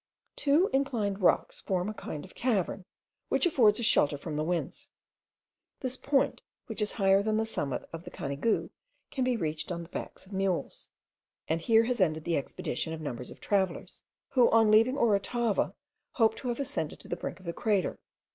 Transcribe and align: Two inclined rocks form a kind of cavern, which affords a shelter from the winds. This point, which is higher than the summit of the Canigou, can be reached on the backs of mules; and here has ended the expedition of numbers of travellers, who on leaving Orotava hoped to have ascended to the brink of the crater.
Two 0.35 0.67
inclined 0.73 1.21
rocks 1.21 1.59
form 1.61 1.87
a 1.87 1.93
kind 1.93 2.25
of 2.25 2.33
cavern, 2.33 2.85
which 3.29 3.45
affords 3.45 3.79
a 3.79 3.83
shelter 3.83 4.17
from 4.17 4.35
the 4.35 4.43
winds. 4.43 4.89
This 5.81 5.95
point, 5.95 6.41
which 6.65 6.81
is 6.81 6.93
higher 6.93 7.21
than 7.21 7.37
the 7.37 7.45
summit 7.45 7.87
of 7.93 8.03
the 8.03 8.09
Canigou, 8.09 8.71
can 9.11 9.23
be 9.23 9.37
reached 9.37 9.71
on 9.71 9.83
the 9.83 9.89
backs 9.89 10.25
of 10.25 10.33
mules; 10.33 10.89
and 11.47 11.61
here 11.61 11.83
has 11.83 12.01
ended 12.01 12.23
the 12.23 12.35
expedition 12.35 12.93
of 12.93 12.99
numbers 13.01 13.29
of 13.29 13.39
travellers, 13.39 14.01
who 14.29 14.49
on 14.49 14.71
leaving 14.71 14.97
Orotava 14.97 15.75
hoped 16.13 16.39
to 16.39 16.47
have 16.47 16.59
ascended 16.59 16.99
to 17.01 17.07
the 17.07 17.15
brink 17.15 17.39
of 17.39 17.45
the 17.45 17.53
crater. 17.53 17.99